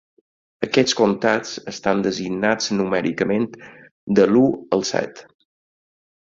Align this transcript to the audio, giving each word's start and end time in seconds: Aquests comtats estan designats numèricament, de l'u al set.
Aquests 0.67 0.95
comtats 1.01 1.51
estan 1.71 2.01
designats 2.07 2.71
numèricament, 2.79 3.47
de 4.21 4.27
l'u 4.33 4.43
al 4.79 4.87
set. 4.95 5.25